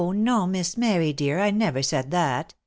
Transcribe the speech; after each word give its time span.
no, 0.15 0.47
Miss 0.47 0.77
Mary 0.77 1.13
dear, 1.13 1.37
I 1.39 1.51
never 1.51 1.83
said 1.83 2.09
that. 2.09 2.55